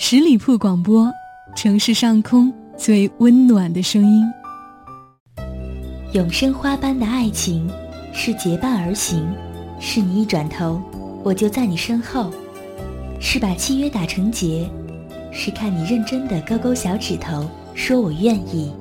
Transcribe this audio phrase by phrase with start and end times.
[0.00, 1.12] 十里铺广播，
[1.56, 4.24] 城市上空最温暖的声音。
[6.12, 7.68] 永生花般的爱情，
[8.14, 9.28] 是结伴而行，
[9.80, 10.80] 是你一转头，
[11.24, 12.30] 我就在你身后，
[13.20, 14.70] 是把契约打成结，
[15.32, 17.44] 是看你认真的勾勾小指头，
[17.74, 18.72] 说我愿意。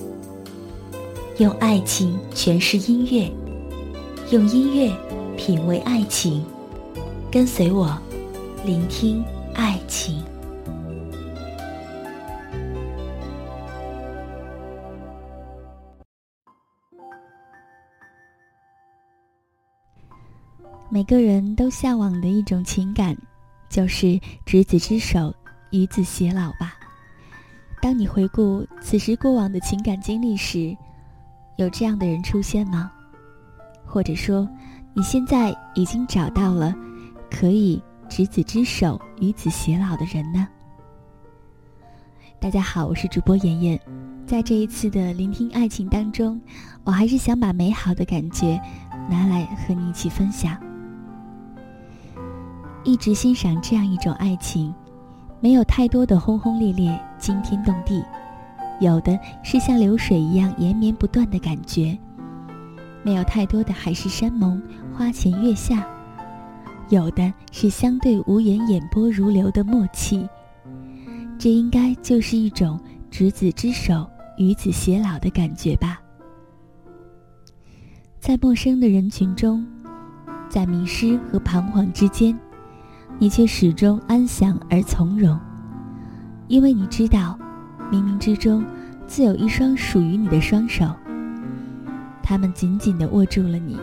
[1.39, 3.29] 用爱情诠释音乐，
[4.29, 4.95] 用音乐
[5.35, 6.45] 品味爱情，
[7.31, 7.97] 跟随我，
[8.63, 9.25] 聆听
[9.55, 10.23] 爱情。
[20.89, 23.15] 每个人都向往的一种情感，
[23.67, 25.35] 就是执子之手，
[25.71, 26.75] 与子偕老吧。
[27.81, 30.75] 当你回顾此时过往的情感经历时，
[31.57, 32.89] 有这样的人出现吗？
[33.85, 34.47] 或者说，
[34.93, 36.73] 你现在已经找到了
[37.29, 40.47] 可以执子之手，与子偕老的人呢？
[42.39, 43.77] 大家好，我是主播妍妍，
[44.25, 46.39] 在这一次的聆听爱情当中，
[46.85, 48.57] 我还是想把美好的感觉
[49.09, 50.57] 拿来和你一起分享。
[52.87, 54.73] 一直欣赏这样一种爱情，
[55.41, 58.01] 没有太多的轰轰烈烈、惊天动地，
[58.79, 61.99] 有的是像流水一样延绵不断的感觉；
[63.03, 64.63] 没有太多的海誓山盟、
[64.95, 65.85] 花前月下，
[66.87, 70.25] 有的是相对无言、眼波如流的默契。
[71.37, 72.79] 这应该就是一种
[73.11, 75.99] 执子之手、与子偕老的感觉吧。
[78.17, 79.67] 在陌生的人群中，
[80.47, 82.33] 在迷失和彷徨之间。
[83.19, 85.39] 你却始终安详而从容，
[86.47, 87.37] 因为你知道，
[87.91, 88.63] 冥冥之中
[89.07, 90.85] 自有一双属于你的双手。
[92.21, 93.75] 他们紧紧地握住了你，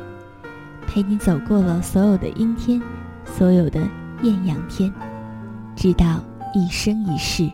[0.87, 2.81] 陪你走过了所有的阴天，
[3.25, 3.81] 所有的
[4.23, 4.93] 艳阳天，
[5.75, 6.23] 直到
[6.55, 7.51] 一生一世。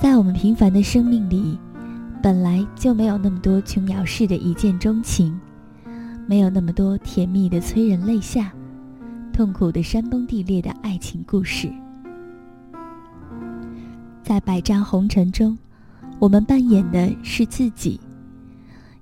[0.00, 1.56] 在我们平凡的生命里，
[2.20, 5.38] 本来就没有那么多琼瑶式的一见钟情，
[6.26, 8.50] 没有那么多甜蜜的催人泪下。
[9.36, 11.70] 痛苦的山崩地裂的爱情故事，
[14.22, 15.56] 在百丈红尘中，
[16.18, 18.00] 我们扮演的是自己，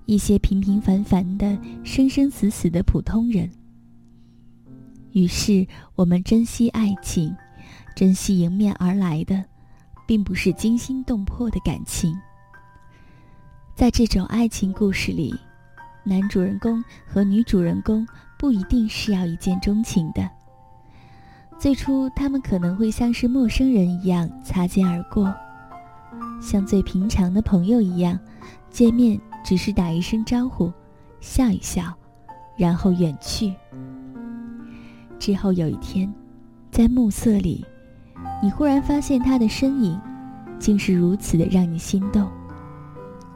[0.06, 3.49] 一些平平凡凡的、生生死死的普通人。
[5.12, 7.33] 于是，我们珍惜爱情，
[7.94, 9.41] 珍惜迎面而来的，
[10.05, 12.12] 并不是惊心动魄的感情。
[13.77, 15.33] 在这种爱情故事里，
[16.03, 18.05] 男主人公和女主人公。
[18.44, 20.28] 不一定是要一见钟情的。
[21.59, 25.34] 最初，他们可能会像是陌生人一样擦肩而过，
[26.43, 28.21] 像最平常的朋友一样，
[28.69, 30.71] 见面只是打一声招呼，
[31.22, 31.84] 笑一笑，
[32.55, 33.50] 然后远去。
[35.19, 36.12] 之后有一天，
[36.71, 37.65] 在暮色里，
[38.43, 39.99] 你忽然发现他的身影，
[40.59, 42.31] 竟是如此的让你心动，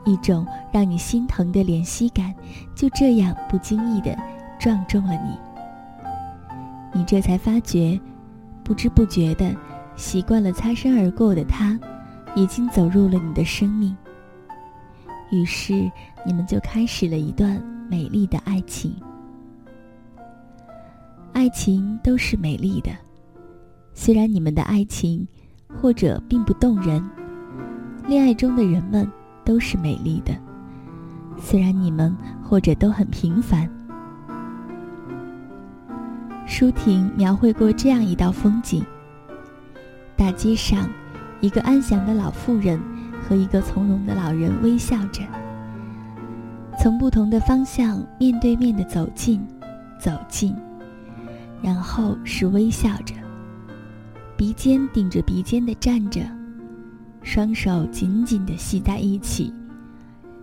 [0.05, 2.35] 一种让你心疼的怜惜感，
[2.75, 4.15] 就这样不经意的。
[4.59, 5.39] 撞中了你，
[6.93, 7.99] 你这才发觉，
[8.65, 9.55] 不知不觉的
[9.97, 11.79] 习惯了擦身而过的他，
[12.35, 13.97] 已经走入了你的生命。
[15.31, 15.91] 于是
[16.27, 18.95] 你们就开始了一段美丽的爱情。
[21.33, 22.91] 爱情都是美丽的，
[23.95, 25.27] 虽然你们的爱情
[25.81, 27.03] 或者并不动人，
[28.09, 29.09] 恋爱中的人们
[29.45, 30.35] 都是美丽的，
[31.39, 33.71] 虽然你们或者都很平凡。
[36.49, 38.83] 舒婷描绘过这样一道风景：
[40.17, 40.89] 大街上，
[41.43, 42.81] 一个安详的老妇人
[43.23, 45.23] 和一个从容的老人微笑着，
[46.81, 49.47] 从不同的方向面对面的走近，
[50.01, 50.57] 走近，
[51.63, 53.15] 然后是微笑着，
[54.35, 56.23] 鼻尖顶着鼻尖的站着，
[57.23, 59.53] 双手紧紧的系在一起。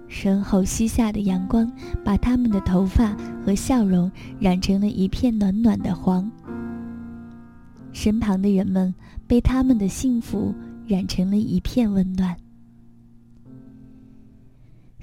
[0.08, 1.72] 身后西下的阳光，
[2.04, 6.32] 把他们的头发和笑容染成了一片暖暖的黄。
[7.92, 8.94] 身旁的人们
[9.26, 10.54] 被他们的幸福
[10.86, 12.36] 染成了一片温暖。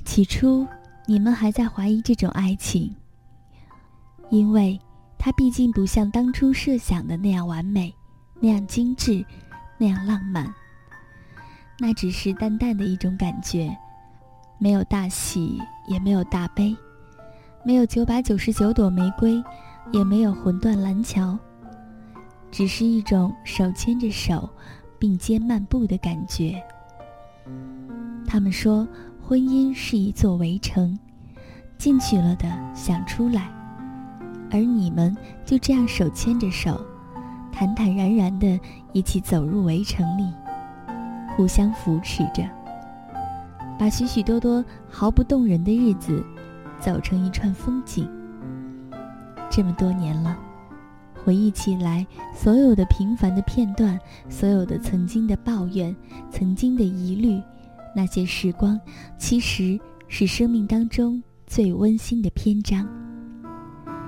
[0.04, 0.66] 起初，
[1.06, 2.94] 你们还在怀疑这种爱情，
[4.30, 4.78] 因为
[5.18, 7.94] 它毕竟不像当初设想的那样完美，
[8.40, 9.24] 那样精致，
[9.78, 10.52] 那样浪漫。
[11.78, 13.74] 那只是淡淡的一种感觉。
[14.62, 16.76] 没有大喜，也没有大悲，
[17.64, 19.42] 没有九百九十九朵玫瑰，
[19.90, 21.36] 也没有魂断蓝桥，
[22.48, 24.48] 只是一种手牵着手，
[25.00, 26.62] 并肩漫步的感觉。
[28.24, 28.86] 他们说，
[29.20, 30.96] 婚姻是一座围城，
[31.76, 33.50] 进去了的想出来，
[34.48, 36.80] 而你们就这样手牵着手，
[37.50, 38.60] 坦坦然然的
[38.92, 40.32] 一起走入围城里，
[41.36, 42.48] 互相扶持着，
[43.82, 46.24] 把许许多多毫不动人的日子
[46.78, 48.08] 走成一串风景。
[49.50, 50.38] 这么多年了，
[51.24, 53.98] 回忆起来，所有的平凡的片段，
[54.28, 55.92] 所有的曾经的抱怨，
[56.30, 57.42] 曾经的疑虑，
[57.92, 58.80] 那些时光，
[59.18, 59.76] 其实
[60.06, 62.86] 是生命当中最温馨的篇章。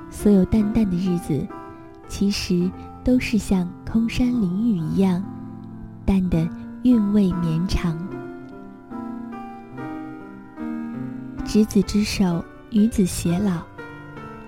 [0.08, 1.44] 所有淡淡的日子，
[2.06, 2.70] 其实
[3.02, 5.20] 都是像空山林雨一样，
[6.06, 6.48] 淡的
[6.84, 7.98] 韵味绵长。
[11.44, 13.62] 执子之手，与子偕老，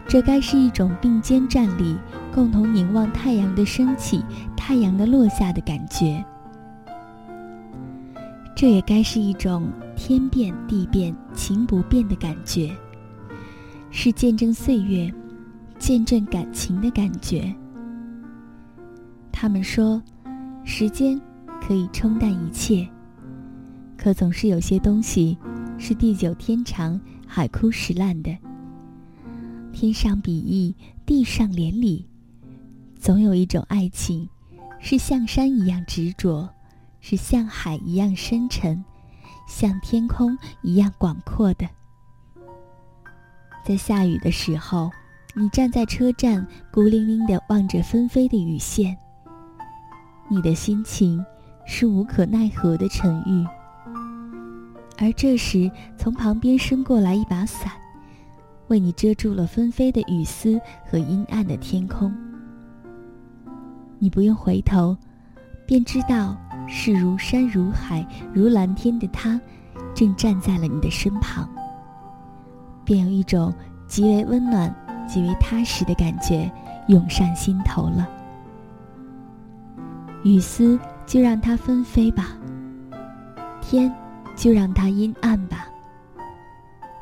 [0.09, 1.97] 这该是一种并肩站立，
[2.35, 4.25] 共同凝望太阳的升起、
[4.57, 6.25] 太阳的落下的感觉。
[8.55, 12.75] 这也该是一种天变地变、情不变的感觉，
[13.91, 15.13] 是见证岁月。
[15.79, 17.55] 见证感情的感觉。
[19.31, 20.03] 他们说，
[20.65, 21.21] 时间
[21.61, 22.89] 可以冲淡一切，
[23.95, 25.37] 可总是有些东西
[25.79, 28.37] 是地久天长、海枯石烂的。
[29.73, 30.75] 天上比翼，
[31.05, 32.09] 地上连理，
[32.99, 34.29] 总有一种爱情，
[34.79, 36.49] 是像山一样执着，
[37.01, 38.85] 是像海一样深沉，
[39.49, 41.69] 像天空一样广阔的。
[43.65, 44.91] 在下雨的时候。
[45.39, 48.97] 你站在车站，孤零零地望着纷飞的雨线。
[50.31, 51.23] 你的心情
[51.67, 53.47] 是无可奈何的沉郁。
[54.99, 57.73] 而这时，从旁边伸过来一把伞，
[58.69, 60.61] 为你遮住了纷飞的雨丝
[60.91, 62.15] 和阴暗的天空。
[63.99, 64.97] 你不用回头，
[65.67, 69.41] 便知道是如山如海如蓝天的他，
[69.95, 71.49] 正站在了你的身旁。
[72.85, 73.53] 便有一种
[73.87, 74.75] 极为温暖。
[75.09, 76.51] 极为踏实的感觉
[76.89, 78.09] 涌上心头了。
[80.25, 80.77] 雨丝
[81.07, 82.37] 就让它纷飞吧，
[83.61, 83.89] 天
[84.37, 85.67] 就让它阴暗吧。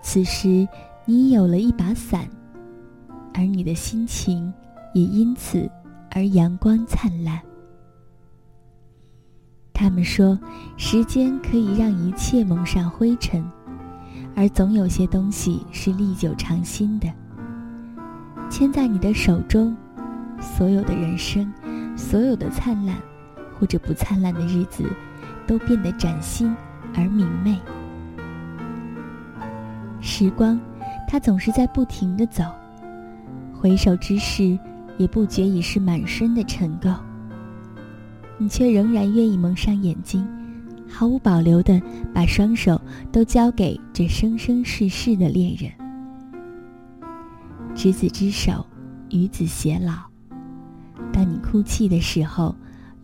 [0.00, 0.66] 此时
[1.04, 2.28] 你有了一把伞，
[3.34, 4.52] 而你的心情
[4.94, 5.69] 也因此
[6.10, 7.40] 而阳光灿烂。
[9.72, 10.38] 他们说，
[10.76, 13.44] 时间可以让一切蒙上灰尘，
[14.36, 17.12] 而总有些东西是历久常新的。
[18.48, 19.76] 牵在你的手中，
[20.40, 21.52] 所有的人生，
[21.96, 22.96] 所有的灿烂，
[23.58, 24.84] 或者不灿烂的日子，
[25.44, 26.54] 都变得崭新
[26.94, 27.58] 而明媚。
[30.00, 30.61] 时光，
[31.08, 32.44] 它总是在不停的走，
[33.52, 34.58] 回首之时，
[34.99, 36.96] 也不觉已是满身的尘垢。
[38.37, 40.26] 你却仍然愿意蒙上眼睛，
[40.88, 41.81] 毫无保留的
[42.12, 42.81] 把双手
[43.11, 45.70] 都交给这生生世世的恋人。
[47.75, 48.64] 执子之手，
[49.11, 49.94] 与子偕老。
[51.12, 52.55] 当你哭泣的时候，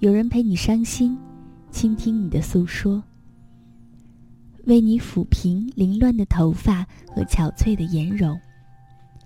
[0.01, 1.17] 有人陪你伤心，
[1.71, 3.03] 倾听你的诉说，
[4.67, 8.39] 为你抚平凌乱的头发和憔悴的颜容，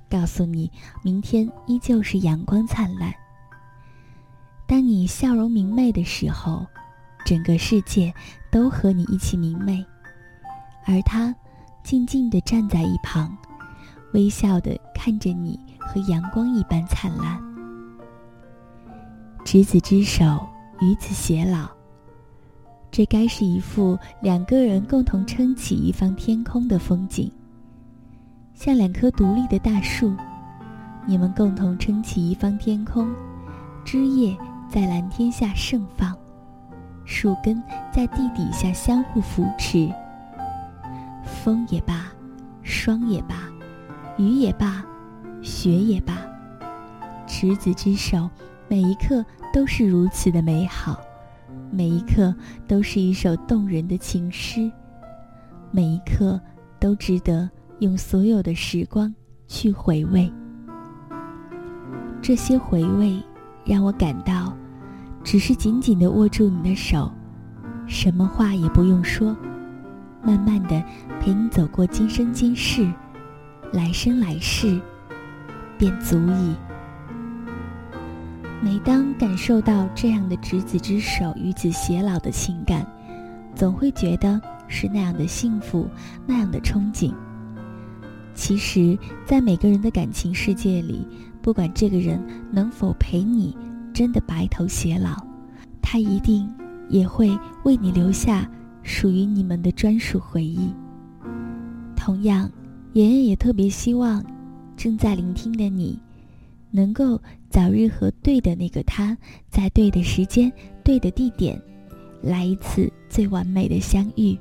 [0.09, 0.71] 告诉你
[1.03, 3.13] 明天依旧是阳光灿烂。
[4.67, 6.67] 当你笑容明媚的时候，
[7.25, 8.13] 整个世界
[8.51, 9.85] 都和你一起明媚，
[10.87, 11.35] 而他
[11.83, 13.37] 静静地站在一旁。
[14.13, 17.37] 微笑的看着你，和阳光一般灿烂。
[19.45, 20.47] 执子之手，
[20.81, 21.74] 与子偕老。
[22.97, 27.29] 这该是一幅两个人共同撑起一方天空的风景，
[28.55, 30.15] 像两棵独立的大树，
[31.05, 33.13] 你们共同撑起一方天空，
[33.85, 34.37] 枝叶
[34.71, 36.17] 在蓝天下盛放，
[37.05, 37.61] 树根
[37.93, 39.93] 在地底下相互扶持。
[41.25, 42.13] 风也罢，
[42.63, 43.35] 霜也罢。
[44.19, 44.85] 雨也罢，
[45.43, 46.17] 雪也罢，
[47.27, 48.31] 执子之手，
[48.69, 50.97] 每一刻都是如此的美好，
[51.75, 52.33] 每一刻
[52.69, 54.71] 都是一首动人的情诗，
[55.73, 56.41] 每一刻
[56.79, 57.51] 都值得
[57.81, 59.13] 用所有的时光
[59.49, 60.33] 去回味。
[62.23, 63.21] 这些回味
[63.65, 64.57] 让我感到，
[65.25, 67.11] 只是紧紧地握住你的手，
[67.89, 69.37] 什么话也不用说，
[70.23, 70.81] 慢慢地
[71.21, 72.89] 陪你走过今生今世。
[73.73, 74.81] 来生来世，
[75.77, 76.55] 便足矣。
[78.65, 82.87] 每当感受到这样的执子之手与子偕老的情感，
[83.55, 85.87] 总会觉得是那样的幸福，
[86.25, 87.13] 那样的憧憬。
[88.35, 91.07] 其实，在每个人的感情世界里，
[91.43, 92.19] 不管这个人
[92.51, 93.55] 能否陪你
[93.93, 95.23] 真的白头偕老，
[95.83, 96.51] 他一定
[96.89, 98.51] 也会为你留下
[98.83, 100.73] 属于你们的专属回忆。
[101.95, 102.51] 同样。
[102.95, 104.25] 妍妍也特别希望，
[104.77, 105.99] 正在聆听的你，
[106.71, 107.21] 能够
[107.55, 109.17] 早日和对的那个他，
[109.49, 111.57] 在对的时间、对的地点，
[112.21, 114.37] 来一次最完美的相遇。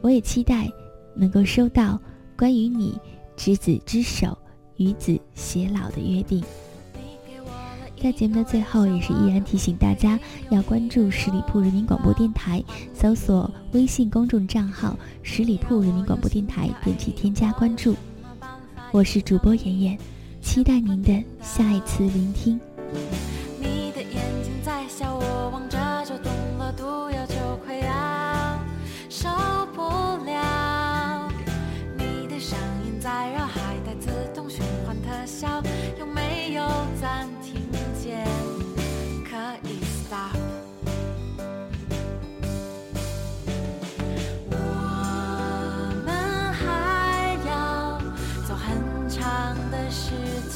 [0.00, 0.70] 我也期待
[1.16, 2.00] 能够收到
[2.38, 2.96] 关于你
[3.36, 4.38] 执子之手、
[4.76, 6.40] 与子偕老的约定。
[8.00, 10.16] 在节目的最后，也是依然提醒大家
[10.50, 17.96] 要关注十里铺人民广播电台，搜索微信公众账号“十里铺人民广播电台”，点击添加关注。
[18.92, 19.98] 我是主播妍妍，
[20.44, 21.10] 期待您的
[21.42, 22.60] 下一次聆听。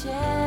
[0.01, 0.38] 前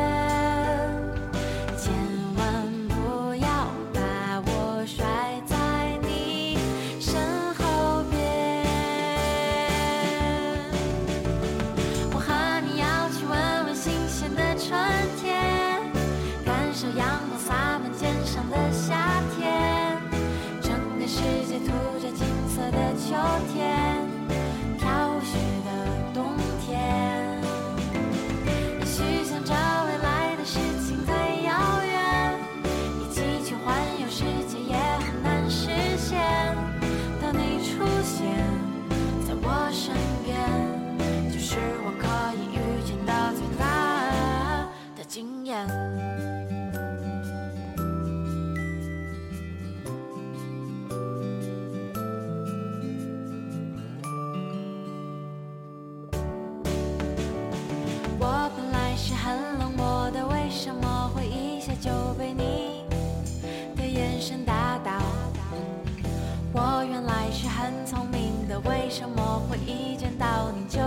[68.59, 70.79] 为什么会一见到你就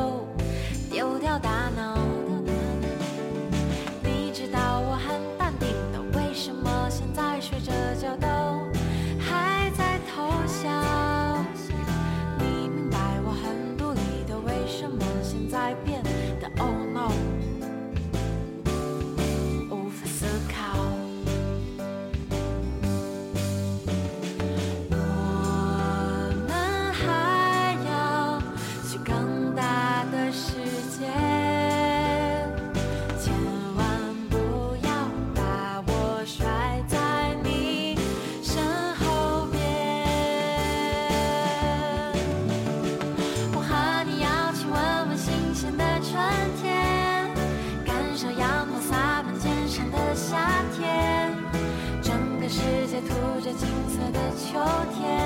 [53.08, 54.58] 涂着金色的秋
[54.92, 55.25] 天，